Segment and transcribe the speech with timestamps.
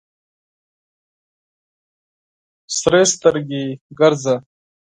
[2.79, 3.63] سرې سترګې
[3.99, 4.35] ګرځه.